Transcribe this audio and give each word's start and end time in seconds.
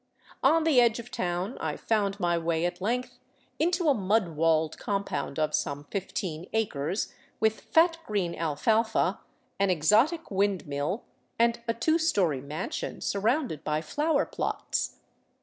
On 0.41 0.63
the 0.63 0.81
edge 0.81 0.97
of 0.97 1.11
town 1.11 1.59
I 1.59 1.77
found 1.77 2.19
my 2.19 2.35
way 2.35 2.65
at 2.65 2.81
length 2.81 3.19
into 3.59 3.87
a 3.87 3.93
mud 3.93 4.29
walled 4.29 4.79
compound 4.79 5.37
of 5.37 5.53
some 5.53 5.83
fifteen 5.91 6.49
acres, 6.53 7.13
with 7.39 7.61
fat 7.61 7.99
green 8.07 8.33
alfalfa, 8.33 9.19
an 9.59 9.69
exotic 9.69 10.31
windmill, 10.31 11.03
and 11.37 11.61
a 11.67 11.75
two 11.75 11.99
story 11.99 12.41
mansion 12.41 12.99
surrounded 12.99 13.63
by 13.63 13.79
flower 13.79 14.25
plots. 14.25 14.97